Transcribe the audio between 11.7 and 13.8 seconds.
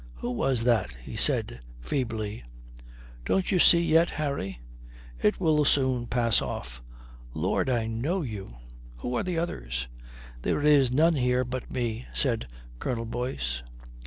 me," said Colonel Boyce.